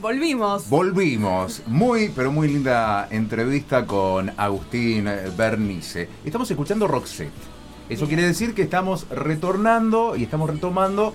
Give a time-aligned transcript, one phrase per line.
[0.00, 0.68] Volvimos.
[0.68, 1.62] Volvimos.
[1.66, 6.08] Muy, pero muy linda entrevista con Agustín Bernice.
[6.24, 7.32] Estamos escuchando Roxette.
[7.88, 11.14] Eso quiere decir que estamos retornando y estamos retomando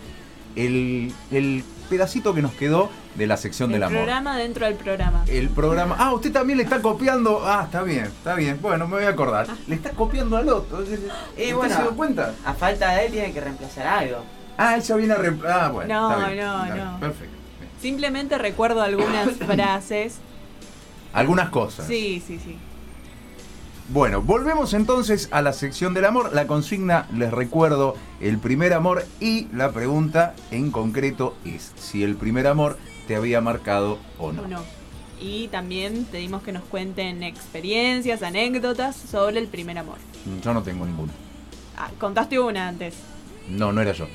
[0.56, 3.98] el, el pedacito que nos quedó de la sección del El amor.
[4.00, 5.24] programa dentro del programa.
[5.28, 5.96] El programa.
[6.00, 7.42] Ah, usted también le está copiando.
[7.46, 8.60] Ah, está bien, está bien.
[8.62, 9.48] Bueno, me voy a acordar.
[9.68, 10.82] Le está copiando al otro.
[10.82, 11.76] Y ¿Usted bueno.
[11.76, 12.34] se dio cuenta?
[12.46, 14.24] A falta de él tiene que reemplazar algo.
[14.62, 15.62] Ah, ella viene a reemplazar.
[15.64, 15.94] Ah, bueno.
[15.94, 17.00] No, está bien, no, está bien, no.
[17.00, 17.36] Perfecto.
[17.60, 17.72] Bien.
[17.82, 20.18] Simplemente recuerdo algunas frases.
[21.14, 21.88] Algunas cosas.
[21.88, 22.58] Sí, sí, sí.
[23.88, 26.32] Bueno, volvemos entonces a la sección del amor.
[26.34, 32.16] La consigna, les recuerdo, el primer amor y la pregunta en concreto es si el
[32.18, 34.42] primer amor te había marcado o no.
[34.44, 34.60] ¿O no?
[35.22, 39.98] Y también pedimos que nos cuenten experiencias, anécdotas sobre el primer amor.
[40.44, 41.14] Yo no tengo ninguno.
[41.78, 42.94] Ah, contaste una antes.
[43.48, 44.06] No, no era yo.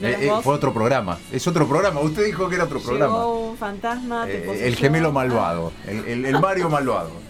[0.00, 1.18] ¿No Eh, eh, fue otro programa.
[1.32, 2.00] Es otro programa.
[2.00, 3.14] Usted dijo que era otro programa.
[3.18, 5.72] Llegó un fantasma, te Eh, el gemelo malvado.
[5.86, 7.10] El, el- el Mario malvado.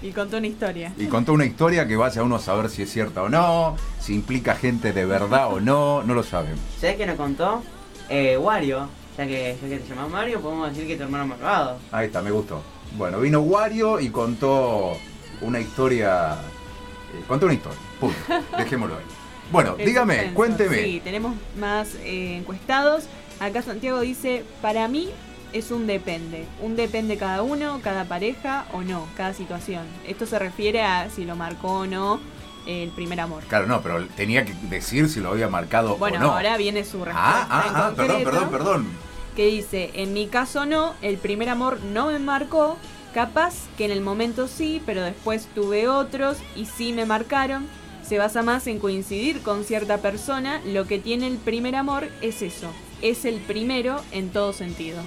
[0.00, 0.92] Y contó una historia.
[0.96, 4.14] Y contó una historia que vaya uno a saber si es cierta o no, si
[4.14, 6.60] implica gente de verdad o no, no lo sabemos.
[6.80, 7.64] ¿Sabes qué nos contó?
[8.08, 11.78] Eh, Wario, ya que, ya que te llamas Mario, podemos decir que tu hermano malvado.
[11.90, 12.62] Ahí está, me gustó.
[12.96, 14.92] Bueno, vino Wario y contó
[15.40, 16.34] una historia.
[16.34, 17.78] eh, contó una historia.
[17.98, 18.16] Punto.
[18.56, 19.04] Dejémoslo ahí.
[19.50, 20.82] Bueno, El dígame, cuénteme.
[20.82, 23.04] Sí, tenemos más eh, encuestados.
[23.40, 25.10] Acá Santiago dice, para mí
[25.52, 26.44] es un depende.
[26.60, 29.86] Un depende cada uno, cada pareja o no, cada situación.
[30.06, 32.20] Esto se refiere a si lo marcó o no
[32.66, 33.44] eh, el primer amor.
[33.44, 36.32] Claro, no, pero tenía que decir si lo había marcado Bueno, o no.
[36.32, 38.86] ahora viene su respuesta ah, ah, ah, perdón, perdón, perdón.
[39.34, 42.76] Que dice, en mi caso no, el primer amor no me marcó.
[43.14, 47.66] Capaz que en el momento sí, pero después tuve otros y sí me marcaron.
[48.08, 50.62] Se basa más en coincidir con cierta persona.
[50.64, 52.70] Lo que tiene el primer amor es eso.
[53.02, 55.02] Es el primero en todo sentido.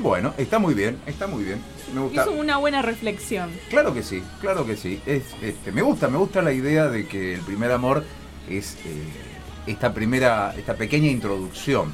[0.00, 1.60] Bueno, está muy bien, está muy bien.
[1.94, 2.22] Me gusta.
[2.22, 3.52] Hizo una buena reflexión.
[3.68, 5.00] Claro que sí, claro que sí.
[5.06, 8.02] Es, este, me gusta, me gusta la idea de que el primer amor
[8.48, 9.04] es eh,
[9.68, 11.92] esta primera, esta pequeña introducción.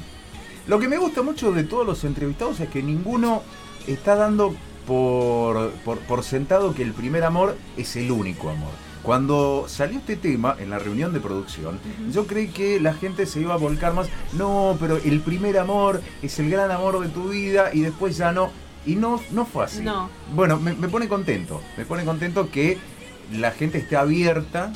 [0.65, 3.43] Lo que me gusta mucho de todos los entrevistados es que ninguno
[3.85, 4.55] está dando
[4.87, 8.86] por, por, por sentado que el primer amor es el único amor.
[9.07, 11.79] Cuando salió este tema en la reunión de producción,
[12.11, 14.09] yo creí que la gente se iba a volcar más.
[14.33, 18.33] No, pero el primer amor es el gran amor de tu vida y después ya
[18.33, 18.51] no.
[18.85, 19.81] Y no, no fue así.
[19.81, 20.09] No.
[20.35, 21.61] Bueno, me, me pone contento.
[21.77, 22.79] Me pone contento que
[23.31, 24.73] la gente esté abierta.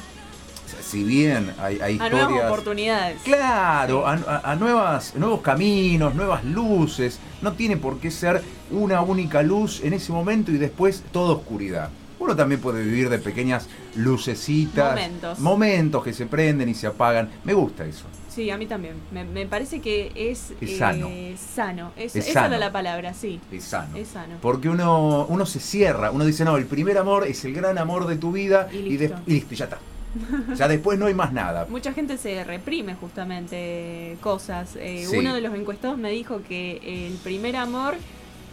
[0.81, 3.19] Si bien hay, hay A nuevas oportunidades.
[3.23, 7.19] Claro, a, a- a nuevas, nuevos caminos, nuevas luces.
[7.41, 8.41] No tiene por qué ser
[8.71, 11.89] una única luz en ese momento y después toda oscuridad.
[12.21, 15.39] Uno también puede vivir de pequeñas lucecitas, Momentos.
[15.39, 17.29] momentos que se prenden y se apagan.
[17.43, 18.05] Me gusta eso.
[18.29, 18.93] Sí, a mí también.
[19.11, 21.09] Me, me parece que es, Es eh, sano.
[21.55, 21.91] sano.
[21.97, 22.55] Es, Es esa sano.
[22.55, 23.39] era la palabra, sí.
[23.51, 23.97] Es sano.
[23.97, 24.35] Es sano.
[24.41, 28.05] Porque uno, uno se cierra, uno dice, no, el primer amor es el gran amor
[28.07, 29.21] de tu vida Y y, de- listo.
[29.25, 29.79] y listo, ya está.
[30.55, 31.65] Ya después no hay más nada.
[31.69, 34.75] Mucha gente se reprime justamente cosas.
[34.77, 35.17] Eh, Sí.
[35.17, 37.95] Uno de los encuestados me dijo que el primer amor,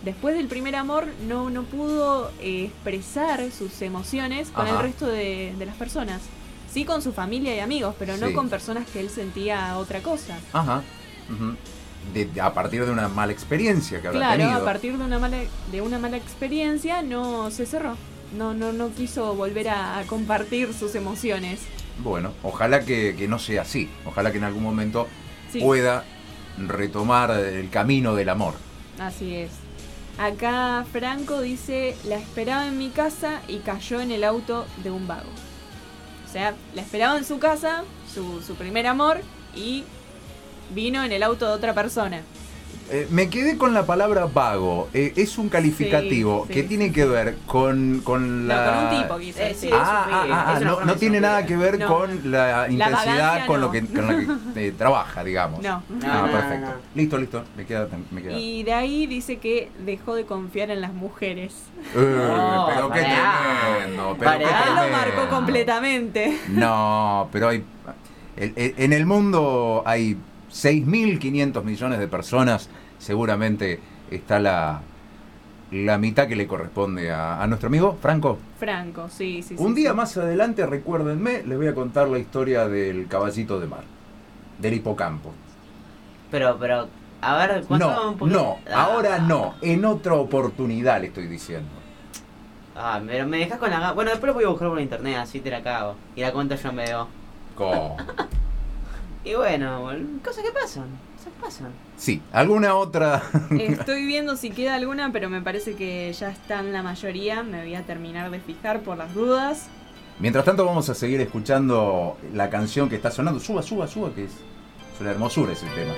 [0.04, 4.76] después del primer amor, no, no pudo eh, expresar sus emociones con Ajá.
[4.76, 6.20] el resto de, de las personas.
[6.70, 10.38] Sí con su familia y amigos, pero no con personas que él sentía otra cosa.
[10.52, 10.82] Ajá.
[12.14, 14.58] De- de- a partir de una mala experiencia que habrá Claro, tenido.
[14.60, 15.38] a partir de una mala
[15.72, 17.96] de una mala experiencia no se cerró.
[18.36, 21.60] No, no, no quiso volver a, a compartir sus emociones.
[22.04, 23.88] Bueno, ojalá que, que no sea así.
[24.04, 25.06] Ojalá que en algún momento
[25.50, 25.60] Sí.
[25.60, 26.04] pueda
[26.58, 28.54] retomar el camino del amor.
[28.98, 29.50] Así es.
[30.18, 35.06] Acá Franco dice, la esperaba en mi casa y cayó en el auto de un
[35.06, 35.30] vago.
[36.28, 39.20] O sea, la esperaba en su casa, su, su primer amor,
[39.54, 39.84] y
[40.74, 42.22] vino en el auto de otra persona.
[42.90, 44.88] Eh, me quedé con la palabra vago.
[44.94, 46.92] Eh, es un calificativo Sí, que sí, tiene sí.
[46.92, 48.64] que ver con, con No, la...
[48.64, 49.40] con un tipo quizás.
[49.42, 51.86] Eh, sí, Ah, ah, ah, no, no tiene nada que ver No.
[51.86, 53.66] con la intensidad con, no.
[53.66, 55.62] lo que, con lo que eh, trabaja, digamos.
[55.62, 55.82] No.
[56.02, 56.66] Ah, No, perfecto.
[56.66, 56.72] no.
[56.94, 57.44] Listo, listo.
[57.58, 57.88] Me queda.
[58.10, 58.38] Me queda.
[58.38, 61.52] Y de ahí dice que dejó de confiar en las mujeres.
[61.94, 64.16] Eh, No, pero qué tremendo.
[64.18, 64.96] Pero qué Ah, lo tremendo.
[64.96, 66.38] marcó completamente.
[66.48, 67.62] No, pero hay.
[68.38, 70.16] el- el- En el mundo hay
[70.50, 72.68] 6.500 millones de personas.
[72.98, 73.80] Seguramente
[74.10, 74.80] está la,
[75.70, 78.38] la mitad que le corresponde a, a nuestro amigo Franco.
[78.58, 79.56] Franco, sí, sí.
[79.56, 79.96] sí, Un día sí.
[79.96, 83.84] más adelante, recuérdenme, les voy a contar la historia del caballito de mar,
[84.58, 85.32] del hipocampo.
[86.30, 86.88] Pero, pero,
[87.20, 88.38] a ver, ¿cuánto No, un poquito?
[88.42, 88.82] no, Ah.
[88.84, 91.68] ahora no, en otra oportunidad le estoy diciendo.
[92.80, 95.40] Ah, pero me dejas con la Bueno, después lo voy a buscar por internet, así
[95.40, 95.96] te la cago.
[96.14, 97.08] Y la cuenta yo en video.
[97.56, 97.96] Co-
[99.28, 99.82] Y bueno,
[100.24, 100.86] cosas que pasan.
[101.18, 101.72] Cosas que pasan.
[101.98, 103.22] Sí, ¿alguna otra?
[103.50, 107.42] Estoy viendo si queda alguna, pero me parece que ya están la mayoría.
[107.42, 109.66] Me voy a terminar de fijar por las dudas.
[110.18, 113.38] Mientras tanto vamos a seguir escuchando la canción que está sonando.
[113.38, 115.92] Suba, suba, suba, que es, es una hermosura ese tema.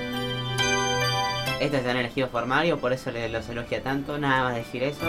[1.60, 4.18] Estos están elegidos por Mario, por eso le- los elogia tanto.
[4.18, 5.04] Nada más decir eso.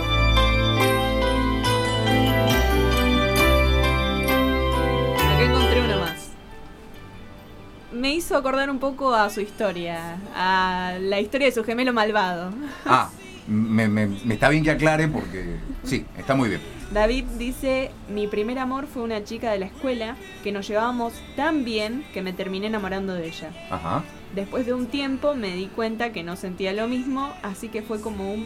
[8.21, 12.51] Hizo acordar un poco a su historia, a la historia de su gemelo malvado.
[12.85, 13.09] Ah,
[13.47, 16.61] me, me- me está bien que aclare porque sí, está muy bien.
[16.91, 21.63] David dice, mi primer amor fue una chica de la escuela que nos llevábamos tan
[21.63, 23.49] bien que me terminé enamorando de ella.
[23.69, 24.03] Ajá.
[24.35, 28.01] Después de un tiempo me di cuenta que no sentía lo mismo, así que fue
[28.01, 28.45] como un...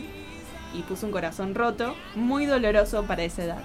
[0.73, 3.63] y puso un corazón roto, muy doloroso para esa edad.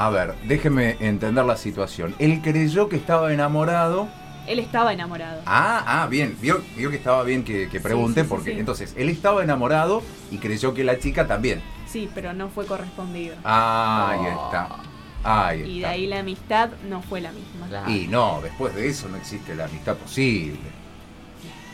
[0.00, 2.14] A ver, déjeme entender la situación.
[2.18, 4.08] Él creyó que estaba enamorado.
[4.46, 5.42] Él estaba enamorado.
[5.44, 6.38] Ah, ah, bien.
[6.40, 8.58] Vio, vio que estaba bien que, que pregunte sí, sí, porque sí.
[8.58, 11.60] entonces él estaba enamorado y creyó que la chica también.
[11.86, 13.36] Sí, pero no fue correspondido.
[13.44, 14.44] Ah, ahí Oh.
[14.46, 14.68] está.
[15.22, 17.66] Ahí Y de ahí la amistad no fue la misma.
[17.68, 17.90] Claro.
[17.90, 20.58] Y no, después de eso no existe la amistad posible.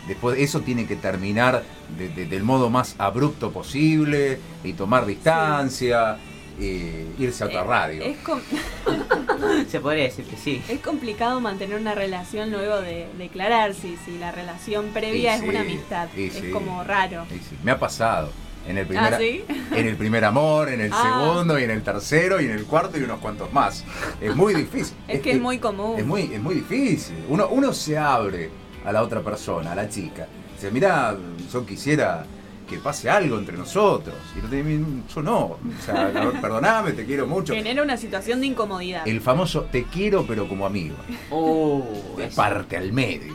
[0.08, 1.62] Después eso tiene que terminar
[1.96, 6.16] de- de- del modo más abrupto posible y tomar distancia,
[6.60, 8.02] eh, irse a otra Eh, radio.
[8.04, 8.16] Es,
[9.70, 10.62] Se podría decir que sí.
[10.68, 13.88] es complicado mantener una relación luego de declararse.
[13.88, 16.50] y Si la relación previa Y es sí, una amistad, es sí.
[16.50, 17.26] como raro.
[17.30, 18.30] Sí, me ha pasado.
[18.68, 19.44] En el, primer, ¿Ah, sí?
[19.76, 21.22] en el primer amor, en el Ah.
[21.24, 23.84] segundo, y en el tercero, y en el cuarto, y unos cuantos más.
[24.20, 24.96] Es muy difícil.
[25.06, 25.94] Es que es muy común.
[26.00, 27.14] Es muy, es muy difícil.
[27.28, 28.50] Uno, uno se abre
[28.84, 30.26] a la otra persona, a la chica.
[30.54, 31.16] Dice, mira,
[31.52, 32.26] yo quisiera
[32.68, 34.14] que pase algo entre nosotros.
[34.36, 35.36] Y no te- yo no.
[35.44, 36.10] O sea,
[36.40, 37.54] perdoname, te quiero mucho.
[37.54, 39.06] Genera una situación de incomodidad.
[39.06, 40.96] El famoso te quiero pero como amigo.
[41.30, 41.82] Uh,
[42.16, 42.36] De eso.
[42.36, 43.34] parte al medio.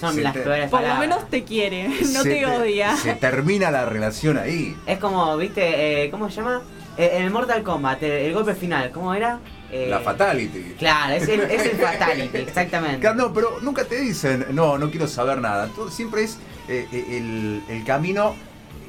[0.00, 2.96] Son Se las te- peores Por lo menos te quiere, no Se te odia.
[2.96, 4.76] Se termina la relación ahí.
[4.86, 6.62] Es como, viste, eh, ¿cómo se llama?
[6.96, 9.38] Eh, en el Mortal Kombat, el, el golpe final, ¿cómo era?
[9.70, 10.74] Eh, La fatality.
[10.78, 13.00] Claro, es el, es el Fatality, exactamente.
[13.00, 15.68] Claro, No, pero nunca te dicen, no, no quiero saber nada.
[15.74, 16.38] Todo, siempre es
[16.68, 18.36] eh, el, el camino,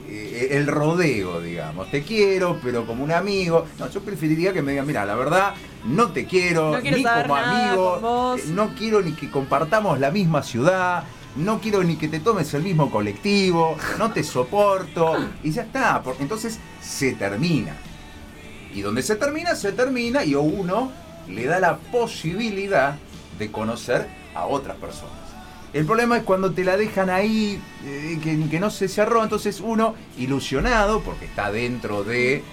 [0.07, 1.90] eh, el rodeo, digamos.
[1.92, 3.66] Te quiero, pero como un amigo.
[3.80, 5.54] No, yo preferiría que me digan, mira, la verdad,
[5.86, 8.36] no te quiero, No quiero ni como amigo.
[8.38, 11.04] eh, No quiero ni que compartamos la misma ciudad.
[11.36, 16.02] No quiero ni que te tomes el mismo colectivo, no te soporto, y ya está,
[16.02, 17.75] porque entonces se termina.
[18.74, 20.92] Y donde se termina, se termina y uno
[21.28, 22.96] le da la posibilidad
[23.38, 25.25] de conocer a otras personas.
[25.75, 29.60] El problema es cuando te la dejan ahí, eh, que, que no se cerró, entonces
[29.60, 32.44] uno, ilusionado, porque está dentro de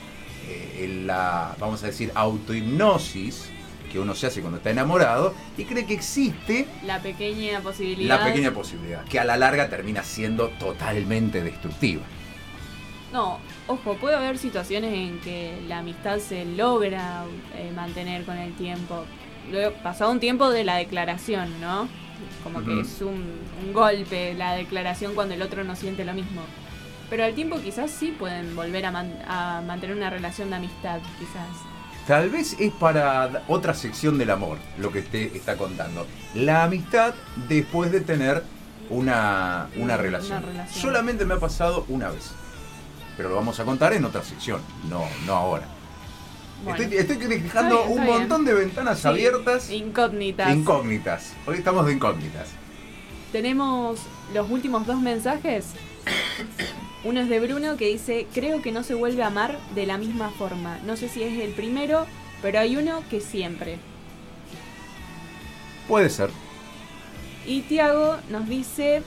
[0.48, 3.48] eh, la, vamos a decir, autohipnosis
[3.92, 8.19] que uno se hace cuando está enamorado, y cree que existe La pequeña posibilidad.
[8.19, 12.02] la pequeña posibilidad, que a la larga termina siendo totalmente destructiva.
[13.12, 13.38] No,
[13.69, 17.22] ojo, puede haber situaciones en que la amistad se logra
[17.54, 19.04] eh, mantener con el tiempo.
[19.50, 21.89] Luego, pasado un tiempo de la declaración, ¿no?
[22.44, 26.43] Como que es un, un golpe la declaración cuando el otro no siente lo mismo.
[27.11, 30.99] Pero al tiempo quizás sí pueden volver a, man- a mantener una relación de amistad,
[31.19, 31.49] quizás.
[32.06, 36.06] Tal vez es para otra sección del amor lo que usted está contando.
[36.35, 37.15] La amistad
[37.49, 38.43] después de tener
[38.91, 40.43] una, una, Una relación.
[40.43, 40.82] relación.
[40.82, 42.32] Solamente me ha pasado una vez.
[43.17, 45.65] Pero lo vamos a contar en otra sección, no, no ahora.
[46.64, 50.54] Bueno, Estoy, estoy dejando un montón de ventanas sí, abiertas, Incógnitas.
[50.54, 51.32] incógnitas.
[51.46, 52.50] Hoy estamos de incógnitas.
[53.32, 53.98] Tenemos
[54.32, 55.66] los últimos dos mensajes.
[57.04, 59.98] Uno es de Bruno que dice, creo que no se vuelve a amar de la
[59.98, 60.78] misma forma.
[60.86, 62.06] No sé si es el primero,
[62.42, 63.78] pero hay uno que siempre.
[65.88, 66.31] Puede ser.
[67.44, 69.02] Y Tiago nos dice,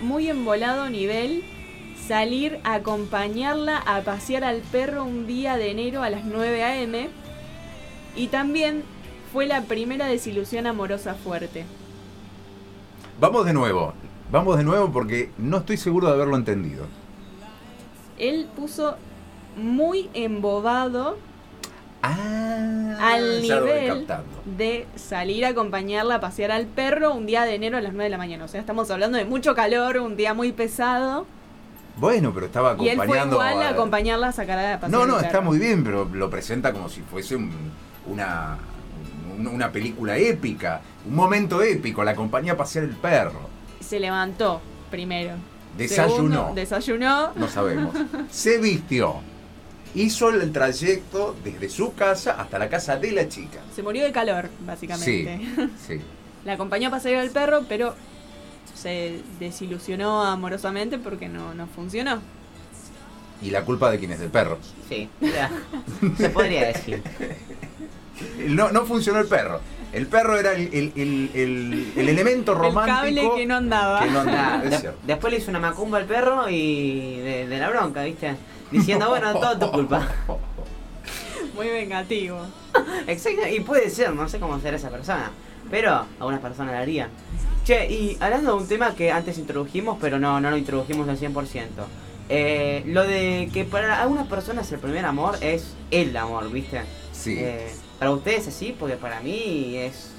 [0.00, 1.44] muy embolado nivel,
[1.96, 7.08] salir a acompañarla a pasear al perro un día de enero a las 9 a.m.
[8.14, 8.82] Y también
[9.32, 11.64] fue la primera desilusión amorosa fuerte.
[13.20, 13.94] Vamos de nuevo.
[14.30, 16.86] Vamos de nuevo porque no estoy seguro de haberlo entendido.
[18.18, 18.96] Él puso
[19.56, 21.16] muy embobado
[22.02, 24.06] Ah, al nivel
[24.44, 28.04] de salir a acompañarla a pasear al perro un día de enero a las 9
[28.04, 28.44] de la mañana.
[28.44, 31.26] O sea, estamos hablando de mucho calor, un día muy pesado.
[31.96, 33.36] Bueno, pero estaba Y él fue acompañando.
[33.36, 36.72] igual a acompañarla a sacar a pasear No, no, está muy bien, pero lo presenta
[36.72, 37.52] como si fuese un-
[38.06, 38.58] una,
[39.36, 43.48] un- una película épica, un momento épico, la compañía a pasear el perro.
[43.80, 44.60] Se levantó
[44.90, 45.34] primero.
[45.76, 46.14] Desayunó.
[46.16, 47.32] Segundo, desayunó.
[47.34, 47.94] No sabemos.
[48.30, 49.16] Se vistió.
[49.94, 53.60] Hizo el trayecto desde su casa hasta la casa de la chica.
[53.74, 55.40] Se murió de calor, básicamente.
[55.86, 56.00] Sí.
[56.44, 57.94] La acompañó a pasear al perro, pero
[58.76, 62.20] se desilusionó amorosamente porque no, no funcionó.
[63.42, 64.58] Y la culpa de quién es del perro.
[64.88, 65.50] Sí, ya.
[66.16, 67.02] se podría decir.
[68.48, 69.60] No, no funcionó el perro.
[69.92, 73.04] El perro era el, el- el- el- el elemento romántico.
[73.06, 74.00] El cable que no andaba.
[74.00, 74.98] que no andaba, es de- cierto.
[75.06, 78.36] después le hizo una macumba al perro y de, de la bronca, ¿viste?
[78.70, 80.08] Diciendo, bueno, todo tu culpa.
[81.54, 82.40] Muy vengativo.
[83.06, 85.30] Exacto, y puede ser, no sé cómo será esa persona,
[85.70, 87.08] pero algunas personas la harían.
[87.66, 91.18] Che, y hablando de un tema que antes introdujimos, pero no, no lo introdujimos al
[91.18, 91.66] 100%.
[92.28, 96.82] Eh, lo de que para algunas personas el primer amor es el amor, ¿viste?
[97.10, 97.34] Sí.
[97.36, 97.66] Eh,
[97.98, 100.12] para ustedes es así, porque para mí es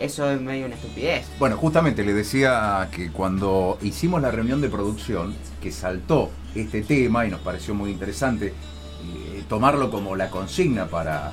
[0.00, 1.26] eso es medio una estupidez.
[1.38, 7.26] Bueno, justamente le decía que cuando hicimos la reunión de producción, que saltó este tema
[7.26, 11.32] y nos pareció muy interesante eh, tomarlo como la consigna para,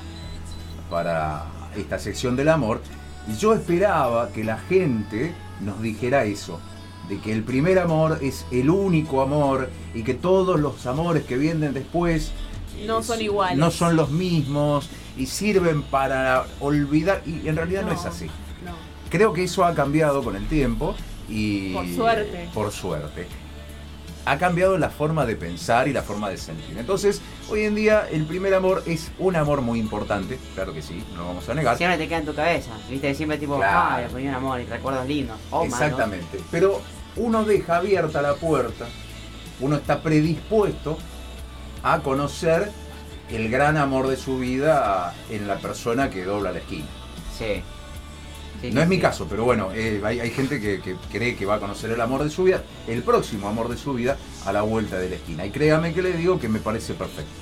[0.90, 2.82] para esta sección del amor,
[3.38, 5.32] yo esperaba que la gente
[5.64, 6.60] nos dijera eso,
[7.08, 11.36] de que el primer amor es el único amor y que todos los amores que
[11.36, 12.32] vienen después
[12.86, 13.58] No eh, son iguales.
[13.58, 18.26] No son los mismos y sirven para olvidar, y en realidad no es así.
[18.64, 18.72] No.
[19.10, 20.94] Creo que eso ha cambiado con el tiempo
[21.28, 21.72] y...
[21.72, 22.48] Por suerte.
[22.52, 23.26] Por suerte.
[24.26, 26.78] Ha cambiado la forma de pensar y la forma de sentir.
[26.78, 31.04] Entonces, hoy en día el primer amor es un amor muy importante, claro que sí,
[31.12, 31.76] no lo vamos a negar.
[31.76, 33.14] Siempre te queda en tu cabeza, ¿viste?
[33.14, 33.96] Siempre tipo, Claro.
[33.96, 35.36] ay, el primer amor y recuerdos lindos.
[35.50, 35.74] o malos.
[35.80, 36.40] Exactamente.
[36.50, 36.80] Pero
[37.16, 38.86] uno deja abierta la puerta,
[39.60, 40.96] uno está predispuesto
[41.82, 42.70] a conocer
[43.30, 46.86] el gran amor de su vida en la persona que dobla la esquina.
[47.36, 47.62] Sí.
[48.72, 51.56] No es mi caso, pero bueno, eh, hay, hay gente que, que cree que va
[51.56, 54.62] a conocer el amor de su vida, el próximo amor de su vida, a la
[54.62, 55.46] vuelta de la esquina.
[55.46, 57.32] Y créame que le digo que me parece perfecto.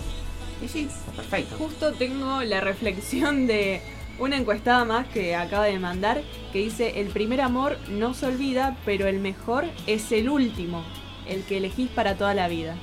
[0.60, 1.56] Sí, sí, perfecto.
[1.58, 3.80] Justo tengo la reflexión de
[4.18, 8.76] una encuestada más que acaba de mandar que dice el primer amor no se olvida,
[8.84, 10.84] pero el mejor es el último,
[11.26, 12.76] el que elegís para toda la vida.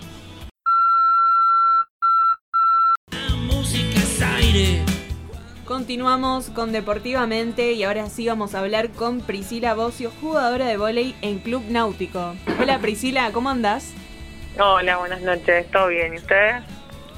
[5.70, 11.16] Continuamos con Deportivamente y ahora sí vamos a hablar con Priscila Bocio, jugadora de vóley
[11.22, 12.34] en Club Náutico.
[12.60, 13.94] Hola Priscila, ¿cómo andás?
[14.60, 16.16] Hola, buenas noches, ¿todo bien?
[16.16, 16.64] ¿Y ustedes?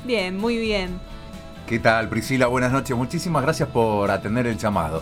[0.03, 0.99] Bien, muy bien.
[1.65, 2.47] ¿Qué tal, Priscila?
[2.47, 2.93] Buenas noches.
[2.93, 5.01] Muchísimas gracias por atender el llamado.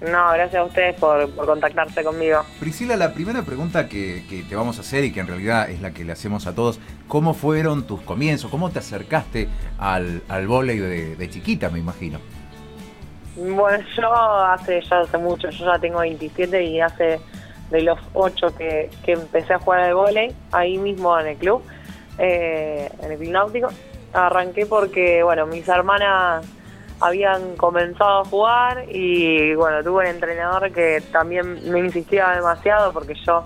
[0.00, 2.44] No, gracias a ustedes por, por contactarse conmigo.
[2.60, 5.80] Priscila, la primera pregunta que, que te vamos a hacer y que en realidad es
[5.82, 8.48] la que le hacemos a todos, ¿cómo fueron tus comienzos?
[8.48, 12.20] ¿Cómo te acercaste al, al vóley de, de chiquita, me imagino?
[13.36, 17.20] Bueno, yo hace ya hace mucho, yo ya tengo 27 y hace
[17.70, 21.62] de los 8 que, que empecé a jugar al vóley, ahí mismo en el club,
[22.18, 23.72] eh, en el club.
[24.12, 26.44] Arranqué porque, bueno, mis hermanas
[27.00, 33.14] habían comenzado a jugar y, bueno, tuve un entrenador que también me insistía demasiado porque
[33.24, 33.44] yo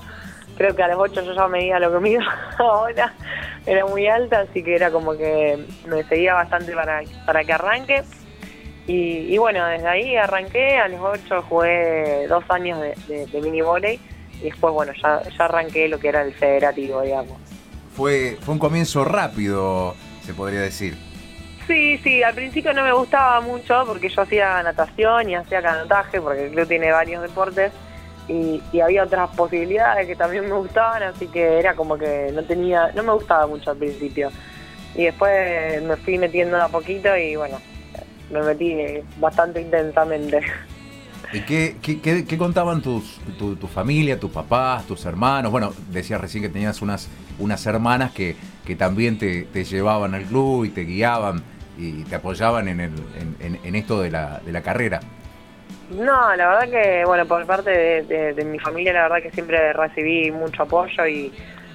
[0.56, 2.22] creo que a los 8 yo ya medía lo que mido
[2.58, 3.12] ahora,
[3.66, 8.02] era muy alta, así que era como que me seguía bastante para, para que arranque.
[8.86, 13.40] Y, y bueno, desde ahí arranqué, a los 8 jugué dos años de, de, de
[13.40, 13.98] mini volei
[14.40, 17.38] y después, bueno, ya, ya arranqué lo que era el federativo, digamos.
[17.96, 20.96] Fue, fue un comienzo rápido, se podría decir.
[21.66, 26.20] Sí, sí, al principio no me gustaba mucho porque yo hacía natación y hacía canotaje,
[26.20, 27.72] porque el club tiene varios deportes
[28.28, 32.42] y, y había otras posibilidades que también me gustaban, así que era como que no
[32.42, 34.30] tenía, no me gustaba mucho al principio.
[34.94, 37.58] Y después me fui metiendo a poquito y bueno,
[38.30, 38.76] me metí
[39.18, 40.40] bastante intensamente.
[41.32, 45.50] ¿Y qué, qué, qué- qué contaban tus, tu, tu familia, tus papás, tus hermanos?
[45.50, 50.22] Bueno, decías recién que tenías unas, unas hermanas que, que también te, te llevaban al
[50.24, 51.42] club y te guiaban
[51.76, 55.00] y te apoyaban en, el, en, en- en esto de la, de la carrera.
[55.90, 59.30] No, la verdad que, bueno, por parte de, de- de mi familia, la verdad que
[59.32, 61.32] siempre recibí mucho apoyo y,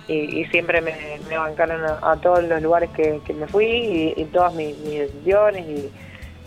[0.08, 0.94] y- y siempre me,
[1.30, 4.78] me bancaron a, a todos los lugares que, que me fui y, y todas mis,
[4.80, 5.92] mis decisiones y,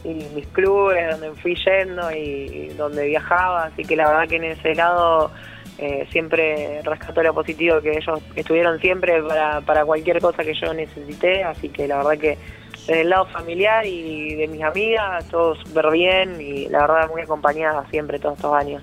[0.05, 3.65] y mis clubes donde fui yendo y, y donde viajaba.
[3.65, 5.31] Así que la verdad que en ese lado
[5.79, 10.73] eh, siempre rescato lo positivo que ellos estuvieron siempre para, para cualquier cosa que yo
[10.75, 11.45] necesité.
[11.45, 12.39] Así que la verdad que
[12.87, 17.23] desde el lado familiar y de mis amigas, todo súper bien y la verdad muy
[17.23, 18.83] acompañada siempre todos estos años.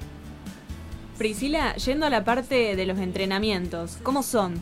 [1.18, 4.56] Priscila, yendo a la parte de los entrenamientos, ¿cómo son?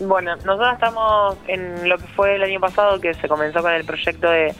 [0.00, 3.84] Bueno, nosotros estamos en lo que fue el año pasado, que se comenzó con el
[3.84, 4.54] proyecto de,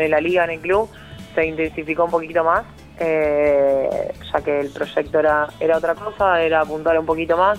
[0.00, 0.88] de la liga en el club,
[1.34, 2.64] se intensificó un poquito más,
[2.98, 7.58] eh, ya que el proyecto era, era otra cosa, era apuntar un poquito más,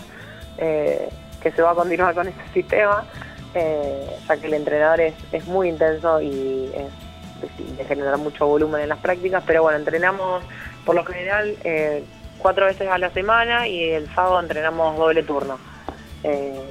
[0.58, 1.10] eh,
[1.42, 3.06] que se va a continuar con este sistema,
[3.54, 8.82] eh, ya que el entrenador es, es muy intenso y es de, generar mucho volumen
[8.82, 10.44] en las prácticas, pero bueno, entrenamos
[10.86, 11.56] por lo general
[12.38, 15.58] cuatro veces a la semana y el sábado entrenamos doble turno,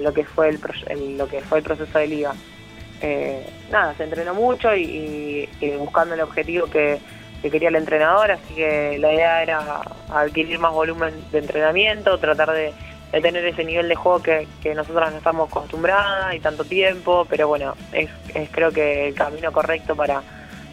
[0.01, 2.35] lo que fue el, lo que fue el proceso de liga.
[3.01, 6.99] Eh, nada, se entrenó mucho y, buscando el objetivo que,
[7.43, 9.81] quería el entrenador, así que la idea era
[10.11, 12.73] adquirir más volumen de entrenamiento, tratar de,
[13.11, 17.49] tener ese nivel de juego que, que nosotras no estamos acostumbradas y tanto tiempo, pero
[17.49, 20.23] bueno, es, es creo que el camino correcto para,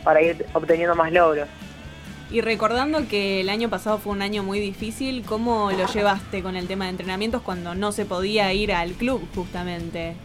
[0.03, 1.48] para ir obteniendo más logros.
[2.29, 6.57] Y recordando que el año pasado fue un año muy difícil, ¿cómo lo llevaste con
[6.57, 10.15] el tema de entrenamientos cuando no se podía ir al club justamente?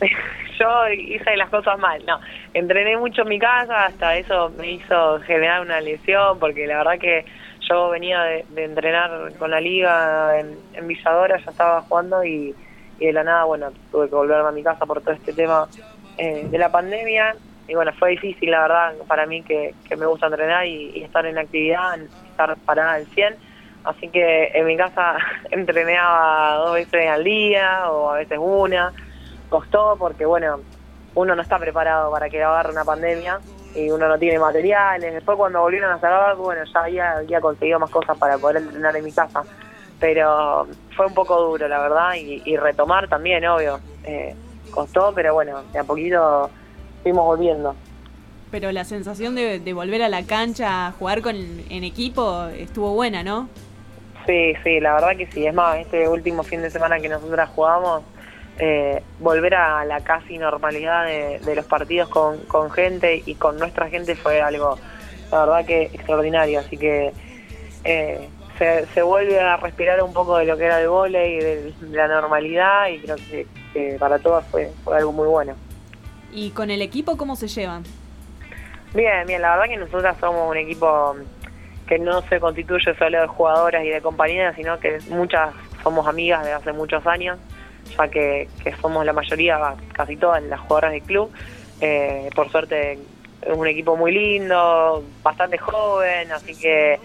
[0.62, 2.20] Yo hice las cosas mal, no.
[2.54, 6.98] Entrené mucho en mi casa, hasta eso me hizo generar una lesión, porque la verdad
[7.00, 7.24] que
[7.68, 12.54] yo venía de, entrenar con la liga en, en, Villadora, ya estaba jugando y,
[12.98, 15.66] de la nada, bueno, tuve que volverme a mi casa por todo este tema
[16.18, 17.34] eh, de la pandemia
[17.68, 21.38] y bueno, fue difícil la verdad para mí que, me gusta entrenar y, estar en
[21.38, 21.98] actividad,
[22.30, 23.34] estar parada al 100.
[23.84, 25.16] Así que en mi casa
[25.50, 28.92] entrenaba dos veces al día o a veces una.
[29.52, 30.60] Costó porque bueno,
[31.14, 33.38] uno no está preparado para que agarre una pandemia
[33.74, 35.12] y uno no tiene materiales.
[35.12, 39.04] Después cuando volvieron a cerrar, bueno, ya había, conseguido más cosas para poder entrenar en
[39.04, 39.42] mi casa.
[40.00, 40.66] Pero
[40.96, 43.78] fue un poco duro, la verdad, y, retomar también, obvio.
[44.04, 44.34] Eh,
[44.70, 46.48] costó, pero bueno, de a poquito
[47.02, 47.76] fuimos volviendo.
[48.50, 53.22] Pero la sensación de, volver a la cancha a jugar con, en equipo estuvo buena,
[53.22, 53.50] ¿no?
[54.26, 55.46] Sí, sí, la verdad que sí.
[55.46, 58.02] Es más, este último fin de semana que nosotras jugamos,
[58.58, 63.88] eh, volver a la casi normalidad de, los partidos con, con, gente y con nuestra
[63.88, 64.78] gente fue algo,
[65.30, 66.60] la verdad que extraordinario.
[66.60, 67.12] Así que
[67.84, 68.28] eh,
[68.94, 72.08] se, vuelve a respirar un poco de lo que era el volei, de, de la
[72.08, 75.54] normalidad y creo que, que para todas fue, fue algo muy bueno.
[76.32, 77.84] ¿Y con el equipo cómo se llevan?
[78.94, 81.16] Bien, bien, la verdad que nosotras somos un equipo
[81.86, 86.44] que no se constituye solo de jugadoras y de compañeras, sino que muchas somos amigas
[86.44, 87.38] de hace muchos años,
[87.96, 88.48] ya que,
[88.80, 91.30] somos la mayoría, casi todas las jugadoras del club.
[91.80, 92.98] Eh, por suerte
[93.42, 96.98] es un equipo muy lindo, bastante joven, así que eh,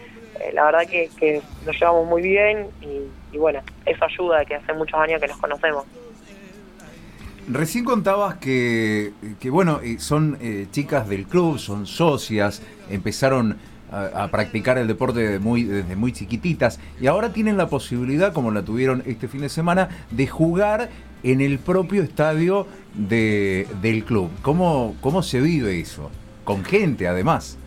[0.53, 4.99] la verdad que, que, nos llevamos muy bien y, bueno, eso ayuda, que hace muchos
[4.99, 5.85] años que nos conocemos.
[7.49, 9.13] Recién contabas que,
[9.45, 10.37] bueno, eh, son
[10.71, 13.57] chicas del club, son socias, empezaron
[13.91, 18.61] a, practicar el deporte muy, desde muy chiquititas y ahora tienen la posibilidad, como la
[18.63, 20.89] tuvieron este fin de semana, de jugar
[21.23, 24.29] en el propio estadio de, del club.
[24.41, 26.11] ¿Cómo, ¿Cómo se vive eso?
[26.43, 27.57] Con gente, además.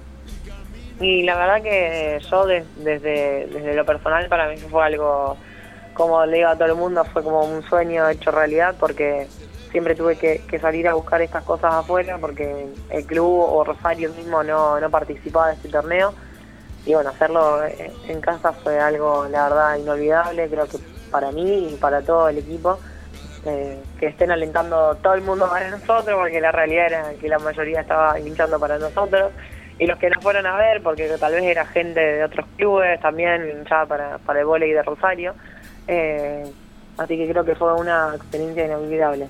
[1.00, 5.36] Y la verdad que yo desde, desde lo personal para mí fue algo,
[5.94, 9.26] como le digo a todo el mundo, fue como un sueño hecho realidad porque
[9.70, 14.42] siempre tuve que, salir a buscar estas cosas afuera porque el club o Rosario mismo
[14.42, 16.14] no, no participaba de este torneo.
[16.86, 17.60] Y bueno, hacerlo
[18.08, 20.78] en casa fue algo, la verdad, inolvidable, creo que
[21.10, 22.78] para mí y para todo el equipo.
[23.46, 27.38] Eh, que estén alentando todo el mundo para nosotros, porque la realidad era que la
[27.38, 29.32] mayoría estaba hinchando para nosotros.
[29.78, 33.00] Y los que nos fueron a ver, porque tal vez era gente de otros clubes,
[33.00, 35.34] también hinchaba para, para el volei de Rosario.
[35.88, 36.44] Eh,
[36.98, 39.28] así que creo que fue una experiencia inolvidable.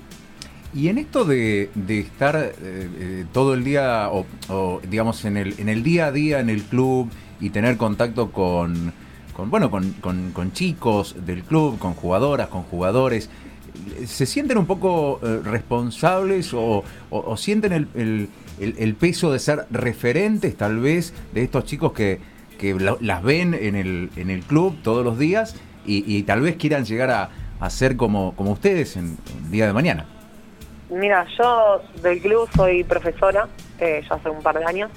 [0.73, 5.67] Y en esto de, estar eh, eh, todo el día, o, digamos, en el, en
[5.67, 7.09] el día a día en el club
[7.41, 8.93] y tener contacto con,
[9.49, 13.29] bueno, con, chicos del club, con jugadoras, con jugadores,
[14.05, 16.83] ¿se sienten un poco eh, responsables o,
[17.35, 22.19] sienten el, peso de ser referentes tal vez de estos chicos que,
[23.01, 25.55] las ven en el, en el club todos los días
[25.85, 27.29] y, tal vez quieran llegar a,
[27.59, 30.20] a ser como, como ustedes en el día de mañana?
[30.91, 33.47] Mira, yo del club soy profesora,
[33.79, 34.91] eh, ya hace un par de años,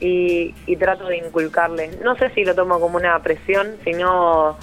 [0.00, 4.58] y, trato de inculcarles, no sé si lo tomo como una presión, sino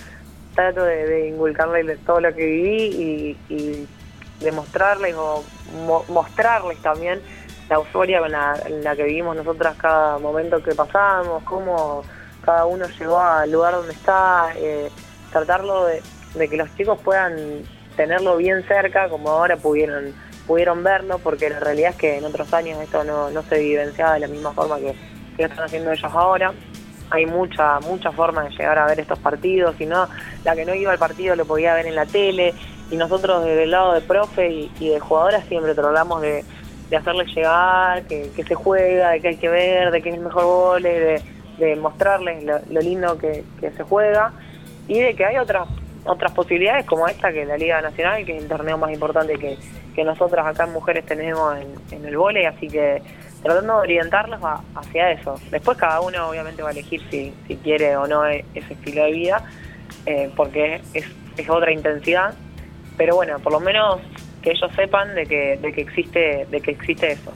[0.53, 3.87] trato de, inculcarles todo lo que viví y,
[4.41, 5.41] demostrarles o
[6.09, 7.21] mostrarles también
[7.69, 12.03] la euforia con la, la que vivimos nosotras cada momento que pasamos, cómo
[12.43, 14.89] cada uno llegó al lugar donde está, eh,
[15.31, 17.63] tratarlo de que los chicos puedan
[17.95, 20.13] tenerlo bien cerca como ahora pudieron
[20.47, 24.13] pudieron verlo, porque la realidad es que en otros años esto no, no se vivenciaba
[24.13, 24.95] de la misma forma que,
[25.37, 26.53] lo están haciendo ellos ahora.
[27.09, 30.07] Hay mucha, mucha forma de llegar a ver estos partidos, si no,
[30.43, 32.53] la que no iba al partido lo podía ver en la tele,
[32.91, 36.43] y nosotros desde el lado de profe y, de jugadoras siempre tratamos de,
[36.89, 40.21] de hacerles llegar, que, se juega, de que hay que ver, de que es el
[40.21, 41.21] mejor gol, de,
[41.57, 44.33] de mostrarles lo, lindo que, que se juega
[44.87, 45.67] y de que hay otras
[46.05, 49.35] otras posibilidades como esta que es la Liga Nacional, que es el torneo más importante
[49.35, 49.57] que,
[49.95, 51.55] que nosotras acá en Mujeres tenemos
[51.91, 53.01] en, el vóley, así que
[53.41, 55.39] tratando de orientarlos a- hacia eso.
[55.51, 59.03] Después cada uno obviamente va a elegir si, si quiere o no e- ese estilo
[59.03, 59.45] de vida,
[60.05, 61.05] eh, porque es,
[61.37, 62.33] es otra intensidad,
[62.97, 63.99] pero bueno, por lo menos
[64.41, 67.31] que ellos sepan de que, de que existe, de que existe eso.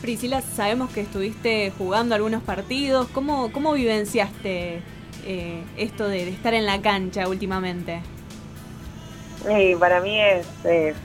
[0.00, 3.06] Priscila, sabemos que estuviste jugando algunos partidos.
[3.08, 4.80] ¿Cómo, cómo vivenciaste
[5.24, 8.00] eh, esto de, estar en la cancha últimamente?
[9.48, 10.46] Y para mí es,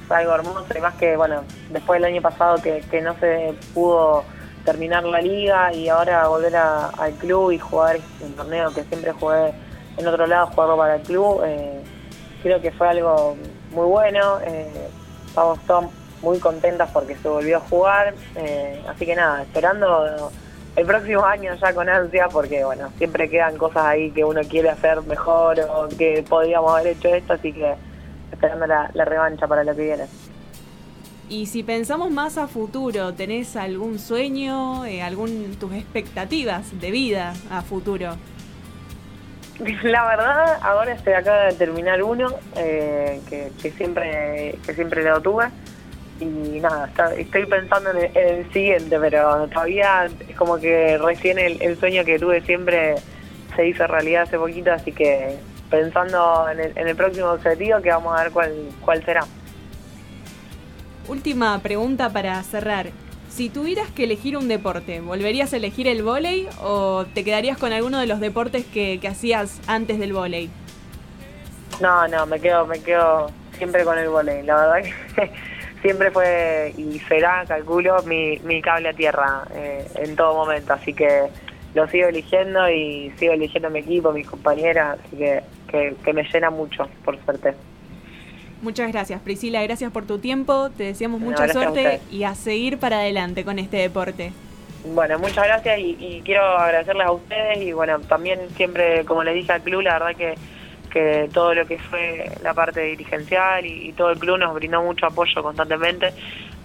[0.09, 4.23] algo hermoso, y más que, bueno, después del año pasado que, que no se pudo
[4.63, 9.11] terminar la liga y ahora volver a- al club y jugar el torneo que siempre
[9.13, 9.53] jugué
[9.97, 11.81] en otro lado, jugarlo para el club, eh,
[12.43, 13.35] creo que fue algo
[13.71, 14.39] muy bueno.
[14.41, 14.87] eh,
[15.27, 15.85] estamos todos
[16.21, 20.31] muy contentas porque se volvió a jugar, eh, así que nada, esperando
[20.77, 24.69] el próximo año ya con ansia porque, bueno, siempre quedan cosas ahí que uno quiere
[24.69, 27.73] hacer mejor o que podríamos haber hecho esto, así que
[28.31, 30.05] esperando la, la revancha para lo que viene.
[31.29, 37.33] Y si pensamos más a futuro, ¿tenés algún sueño, eh, algún tus expectativas de vida
[37.49, 38.15] a futuro?
[39.83, 45.19] La verdad, ahora se acaba de terminar uno eh, que, que siempre que siempre lo
[45.21, 45.47] tuve
[46.19, 50.97] y nada, está- estoy pensando en el, en el siguiente, pero todavía es como que
[50.97, 52.95] recién el, el sueño que tuve siempre
[53.55, 55.37] se hizo realidad hace poquito, así que
[55.69, 58.53] pensando en el, en el próximo objetivo que vamos a ver cuál,
[58.83, 59.25] cuál será.
[61.07, 62.87] Última pregunta para cerrar.
[63.29, 67.71] Si tuvieras que elegir un deporte, ¿volverías a elegir el vóley o te quedarías con
[67.71, 70.49] alguno de los deportes que, que hacías antes del vóley?
[71.79, 74.43] No, no, me quedo, me quedo siempre con el volei.
[74.43, 74.75] La verdad
[75.15, 75.31] que
[75.81, 80.73] siempre fue y será, calculo, mi, mi cable a tierra eh, en todo momento.
[80.73, 81.23] Así que
[81.73, 86.23] lo sigo eligiendo y sigo eligiendo mi equipo, mis compañeras, así que, que, que me
[86.23, 87.53] llena mucho, por suerte.
[88.61, 89.61] Muchas gracias, Priscila.
[89.63, 90.69] Gracias por tu tiempo.
[90.71, 94.33] Te deseamos mucha a suerte y a seguir para adelante con este deporte.
[94.93, 99.35] Bueno, muchas gracias y, y quiero agradecerles a ustedes y bueno, también siempre, como les
[99.35, 100.35] dije al club, la verdad que,
[100.97, 104.81] que todo lo que fue la parte dirigencial y, y todo el club nos brindó
[104.81, 106.11] mucho apoyo constantemente.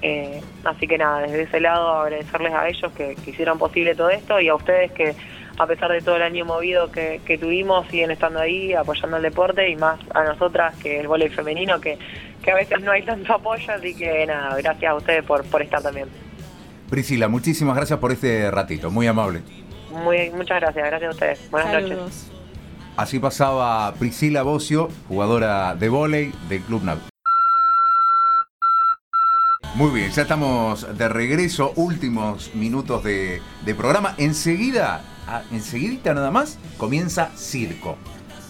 [0.01, 4.09] Eh, así que nada, desde ese lado agradecerles a ellos que, que hicieron posible todo
[4.09, 5.15] esto y a ustedes que
[5.59, 9.23] a pesar de todo el año movido que, que tuvimos siguen estando ahí apoyando el
[9.23, 11.99] deporte y más a nosotras que el voleibol femenino que,
[12.43, 15.61] que a veces no hay tanto apoyo, así que nada, gracias a ustedes por, por
[15.61, 16.09] estar también.
[16.89, 19.43] Priscila, muchísimas gracias por este ratito, muy amable.
[19.91, 21.51] Muy, muchas gracias, gracias a ustedes.
[21.51, 22.33] Buenas noches.
[22.97, 26.99] Así pasaba Priscila Bocio, jugadora de vóley del Club Nav.
[29.75, 33.41] Muy bien, ya estamos de regreso, últimos minutos de,
[33.77, 34.15] programa.
[34.19, 37.97] Enseguida, ah, enseguidita nada más, comienza Circo.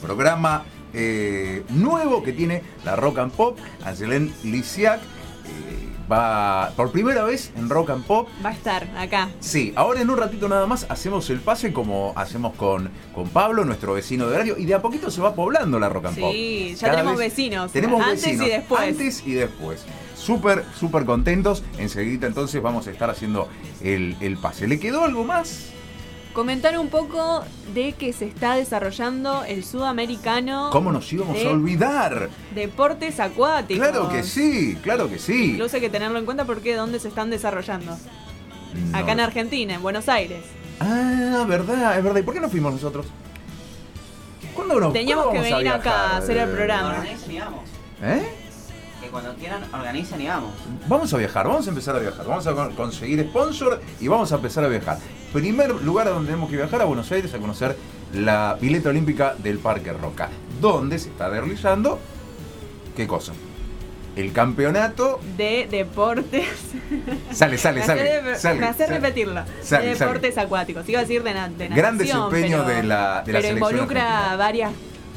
[0.00, 5.00] Programa eh, nuevo que tiene la Rock and Pop, Angelén Lisiac.
[5.00, 8.28] eh, va por primera vez en Rock and Pop.
[8.44, 9.30] Va a estar acá.
[9.40, 13.64] Sí, ahora en un ratito nada más hacemos el pase como hacemos con, con Pablo,
[13.64, 16.32] nuestro vecino de horario, y de a poquito se va poblando la rock and pop.
[16.32, 17.72] Sí, ya Cada tenemos vecinos.
[17.72, 18.80] Tenemos antes vecinos, y después.
[18.82, 19.84] Antes y después.
[20.14, 21.64] Súper, súper contentos.
[21.78, 23.48] Enseguida entonces vamos a estar haciendo
[23.82, 24.68] el, el pase.
[24.68, 25.70] ¿Le quedó algo más?
[26.32, 31.50] Comentar un poco de que se está desarrollando el sudamericano ¿Cómo nos íbamos de a
[31.50, 32.30] olvidar?
[32.54, 33.86] deportes acuáticos.
[33.86, 35.52] Claro que sí, claro que sí.
[35.52, 37.98] Incluso hay que tenerlo en cuenta porque dónde se están desarrollando.
[38.90, 38.98] No.
[38.98, 40.42] Acá en Argentina, en Buenos Aires.
[40.80, 42.20] Ah, verdad, es verdad.
[42.20, 43.06] ¿Y por qué no fuimos nosotros?
[44.54, 47.04] ¿Cuándo nos Teníamos cuándo que venir acá a hacer el programa.
[48.02, 48.41] ¿Eh?
[49.02, 50.52] Que cuando quieran, organicen y vamos.
[50.86, 54.30] Vamos a viajar, vamos a empezar a viajar, vamos a con- conseguir sponsor y vamos
[54.32, 54.98] a empezar a viajar.
[55.32, 57.76] Primer lugar a donde tenemos que viajar a Buenos Aires a conocer
[58.12, 60.28] la pileta olímpica del Parque Roca,
[60.60, 61.98] donde se está realizando,
[62.96, 63.32] ¿qué cosa?
[64.14, 65.20] El campeonato.
[65.38, 66.46] De deportes.
[67.32, 68.02] Sale, sale, me sale.
[68.18, 69.00] hace, sale, me hace sale.
[69.00, 69.42] repetirlo.
[69.62, 70.10] Sale, de sale.
[70.12, 70.86] deportes acuáticos.
[70.88, 71.68] Iba a decir de, na- de.
[71.68, 74.36] Gran desempeño pero, de la- de la Pero selección involucra argentina.
[74.36, 74.72] varias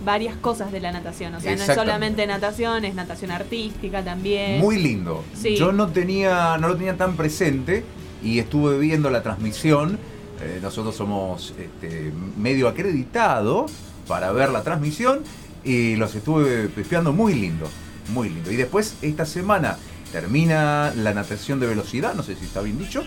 [0.06, 1.34] varias cosas de la natación.
[1.36, 4.60] O sea, no es solamente natación, es natación artística también.
[4.60, 5.24] Muy lindo.
[5.34, 5.56] Sí.
[5.58, 7.84] Yo no tenía, no lo tenía tan presente
[8.24, 9.98] y estuve viendo la transmisión.
[10.42, 13.66] Eh, nosotros somos este, medio acreditado
[14.08, 15.22] para ver la transmisión
[15.64, 17.68] y los estuve pespeando muy lindo,
[18.14, 18.52] muy lindo.
[18.52, 19.78] Y después esta semana
[20.12, 23.04] termina la natación de velocidad, no sé si está bien dicho.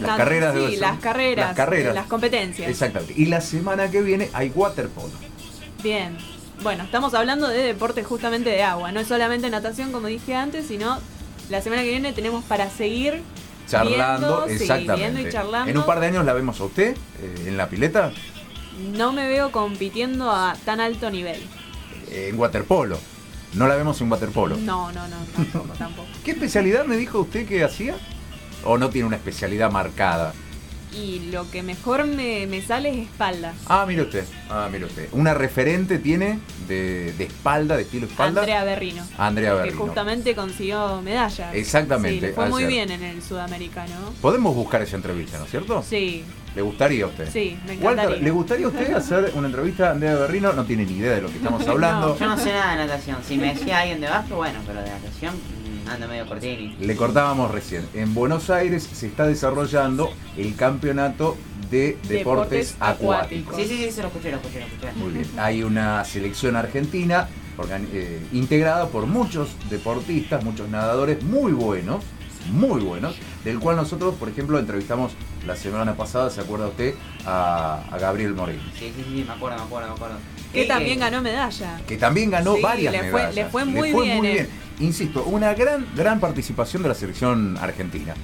[0.00, 0.90] Las Nat- carreras de sí, velocidad.
[0.92, 1.94] las carreras, Las carreras.
[1.94, 2.70] las competencias.
[2.70, 3.14] Exactamente.
[3.16, 5.10] Y la semana que viene hay waterpolo.
[5.82, 6.16] Bien.
[6.62, 8.92] Bueno, estamos hablando de deportes justamente de agua.
[8.92, 10.98] No es solamente natación, como dije antes, sino
[11.50, 13.22] la semana que viene tenemos para seguir
[13.66, 14.94] Charlando, viendo, exactamente.
[14.94, 15.70] viendo y charlando.
[15.70, 18.12] En un par de años la vemos a usted eh, en la pileta.
[18.96, 21.40] No me veo compitiendo a tan alto nivel.
[22.10, 22.98] Eh, en waterpolo.
[23.54, 24.56] No la vemos en waterpolo.
[24.56, 26.08] No, no, no, tampoco, tampoco.
[26.24, 27.96] ¿Qué especialidad me dijo usted que hacía?
[28.64, 30.32] ¿O no tiene una especialidad marcada?
[30.94, 33.54] Y lo que mejor me, me sale es espalda.
[33.66, 35.08] Ah, mire usted, ah, mire usted.
[35.12, 38.40] Una referente tiene de, de espalda, de estilo espalda.
[38.42, 39.02] Andrea Berrino.
[39.16, 39.76] Andrea Que Berrino.
[39.78, 41.52] justamente consiguió medalla.
[41.54, 43.94] Exactamente, Sí, fue muy bien en el sudamericano.
[44.20, 45.82] Podemos buscar esa entrevista, ¿no es cierto?
[45.88, 46.24] Sí,
[46.54, 47.30] ¿Le gustaría a usted?
[47.32, 48.04] sí, me encantaría.
[48.10, 50.52] Walter, ¿le gustaría a usted hacer una entrevista a Andrea Berrino?
[50.52, 52.18] No tiene ni idea de lo que estamos hablando.
[52.18, 53.16] Yo no sé nada de natación.
[53.26, 55.34] Si me decía alguien de básquet, bueno, pero de natación
[55.88, 56.76] ando medio cortini.
[56.80, 57.86] Le cortábamos recién.
[57.94, 61.36] En Buenos Aires se está desarrollando el campeonato
[61.70, 63.14] de deportes, Deportes acuáticos.
[63.16, 63.56] acuáticos.
[63.56, 64.92] Sí, sí, sí, se lo escuché, lo escuché, lo escuché.
[64.96, 65.26] Muy bien.
[65.38, 67.28] Hay una selección argentina
[67.92, 72.02] eh, integrada por muchos deportistas, muchos nadadores muy buenos,
[72.50, 73.14] muy buenos,
[73.44, 75.12] del cual nosotros, por ejemplo, entrevistamos
[75.46, 76.94] la semana pasada, ¿se acuerda usted?
[77.24, 80.16] A, a Gabriel Moreno, Sí, sí, sí, me acuerdo, me acuerdo, me acuerdo.
[80.52, 81.80] Que Eh, también eh, ganó medalla.
[81.86, 83.34] que también ganó Sí, varias le fue- medallas.
[83.34, 84.48] le fue muy bien.
[84.82, 88.14] Insisto, una gran, gran participación de la selección argentina.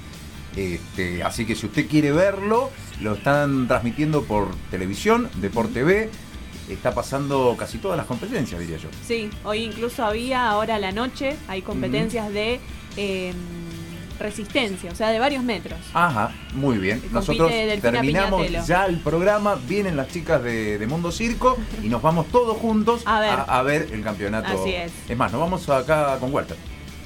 [0.57, 2.69] Este, así que si usted quiere verlo,
[3.01, 6.09] lo están transmitiendo por televisión, Deport TV.
[6.67, 8.89] Está pasando casi todas las competencias, diría yo.
[9.07, 12.59] Sí, hoy incluso había, ahora a la noche, hay competencias de
[12.97, 13.33] eh,
[14.19, 15.79] resistencia, o sea, de varios metros.
[15.93, 16.99] Ajá, muy bien.
[16.99, 18.65] Compite Nosotros Delfina terminamos Piñatelo.
[18.67, 23.01] ya el programa, vienen las chicas de, de Mundo Circo y nos vamos todos juntos
[23.05, 23.39] A ver.
[23.47, 24.47] a ver el campeonato.
[24.61, 24.91] Así es.
[25.17, 26.57] más, nos vamos acá con Walter.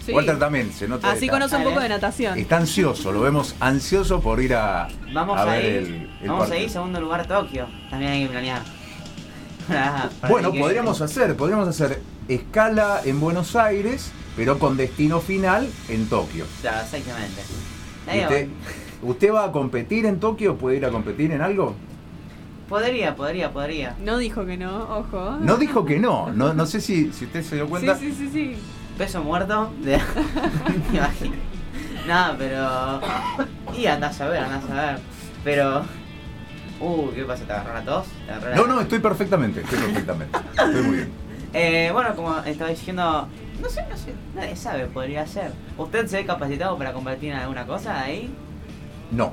[0.05, 0.11] Sí.
[0.11, 1.09] Walter también se nota.
[1.11, 2.37] Así conoce un poco de natación.
[2.37, 6.27] Está ansioso, lo vemos ansioso por ir a, Vamos a a, ver ir, el, el
[6.29, 7.67] vamos a ir segundo lugar Tokio.
[7.89, 8.61] También hay que planear.
[10.27, 16.07] Bueno, que- podríamos hacer, podríamos hacer escala en Buenos Aires, pero con destino final en
[16.07, 16.45] Tokio.
[16.61, 17.41] Claro, exactamente.
[18.07, 19.09] ¿Y Ahí ¿Usted, va.
[19.09, 20.55] ¿Usted va a competir en Tokio?
[20.57, 21.75] ¿Puede ir a competir en algo?
[22.69, 23.95] Podría, podría, podría.
[24.03, 25.37] No dijo que no, ojo.
[25.41, 27.95] No dijo que no, no, no sé si, si usted se dio cuenta.
[27.97, 28.55] Sí, sí, sí, sí.
[28.97, 29.71] Peso muerto.
[29.83, 29.97] De...
[30.91, 31.35] Me imagino.
[32.07, 33.01] No, pero.
[33.77, 34.99] Y andás a ver, andás a ver.
[35.43, 35.83] Pero.
[36.79, 37.43] Uh, ¿qué pasa?
[37.45, 38.05] ¿Te agarró la tos?
[38.25, 40.37] ¿Te agarró la- No, no, estoy perfectamente, estoy perfectamente.
[40.57, 41.22] Estoy muy bien.
[41.53, 43.27] Eh, bueno, como estaba diciendo,
[43.61, 45.51] no sé, no sé, nadie sabe, podría ser.
[45.77, 48.33] ¿Usted se ve capacitado para competir en alguna cosa ahí?
[49.11, 49.31] No,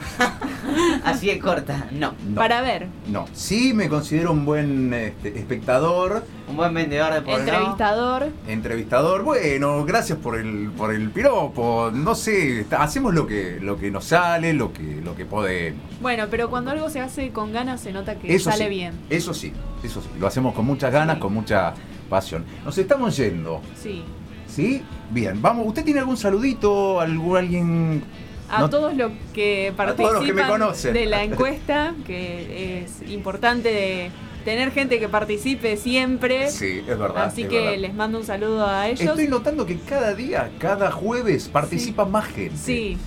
[1.10, 2.14] Así de corta, no.
[2.28, 2.34] no.
[2.34, 7.38] Para ver, No, sí me considero un buen este, espectador, Un buen vendedor de porno.
[7.40, 8.28] entrevistador.
[8.48, 9.22] entrevistador.
[9.22, 11.90] Bueno, gracias por el, por el piropo.
[11.92, 15.80] No sé, está- hacemos lo que, lo que nos sale, lo que, lo que podemos.
[16.00, 18.94] Bueno, pero cuando algo se hace con ganas se nota que Eso sale sí, bien.
[19.10, 20.08] Eso sí, eso sí.
[20.18, 21.20] Lo hacemos con muchas ganas, Sí.
[21.20, 21.74] con mucha
[22.08, 22.44] pasión.
[22.64, 24.02] Nos estamos yendo, Sí.
[24.48, 24.82] ¿sí?
[25.10, 25.66] Bien, vamos.
[25.66, 27.00] ¿Usted tiene algún saludito?
[27.00, 28.02] ¿Algún alguien?
[28.50, 34.10] A No- todos los que participan los que de la encuesta, que es importante de
[34.44, 36.50] tener gente que participe siempre.
[36.50, 37.24] Sí, es verdad.
[37.26, 37.78] Así es que verdad.
[37.78, 39.00] les mando un saludo a ellos.
[39.02, 42.56] Estoy notando que cada día, cada jueves participa más gente.
[42.56, 42.98] Sí,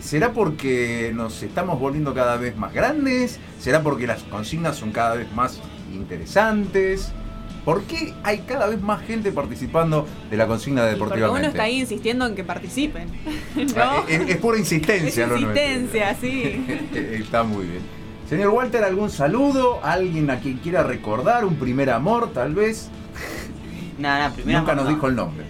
[0.00, 3.38] ¿Será porque nos estamos volviendo cada vez más grandes?
[3.60, 5.60] ¿Será porque las consignas son cada vez más
[5.94, 7.12] interesantes?
[7.64, 11.38] ¿Por qué hay cada vez más gente participando de la consigna de y porque uno
[11.38, 13.08] está ahí insistiendo en que participen.
[13.76, 14.08] Ah, ¿No?
[14.08, 15.50] Es, es pura Es insistencia, lo nuestro.
[15.52, 16.66] insistencia, sí.
[16.94, 17.82] Está muy bien.
[18.28, 19.80] Señor Walter, ¿algún saludo?
[19.84, 21.44] ¿Alguien a quien quiera recordar?
[21.44, 22.88] ¿Un primer amor, tal vez?
[23.98, 24.60] Nada, nada, primero.
[24.60, 24.90] Nunca nos no.
[24.90, 25.44] dijo el nombre.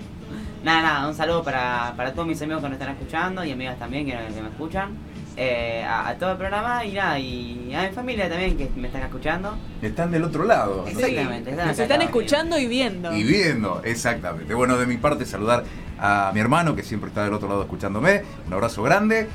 [0.64, 3.78] Nada, nada, un saludo para, para todos mis amigos que nos están escuchando y amigas
[3.78, 4.90] también que, que me escuchan.
[5.36, 8.88] Eh, a, a todo el programa y nada, y a mi familia también que me
[8.88, 9.56] están escuchando.
[9.80, 10.84] Están del otro lado.
[10.86, 13.16] Exactamente, están Nos están escuchando y viendo.
[13.16, 14.52] Y viendo, exactamente.
[14.52, 15.64] Bueno, de mi parte saludar
[15.98, 18.22] a mi hermano que siempre está del otro lado escuchándome.
[18.46, 19.28] Un abrazo grande.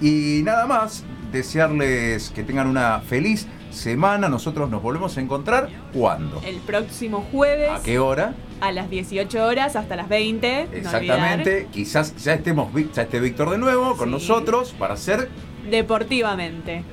[0.00, 4.28] Y nada más, desearles que tengan una feliz semana.
[4.28, 6.40] Nosotros nos volvemos a encontrar ¿cuándo?
[6.44, 8.34] El próximo jueves ¿A qué hora?
[8.62, 10.68] A las 18 horas hasta las 20.
[10.70, 11.66] no Exactamente.
[11.72, 14.12] Quizás ya estemos ya esté Víctor de nuevo con Sí.
[14.12, 15.28] nosotros para hacer.
[15.68, 16.84] Deportivamente.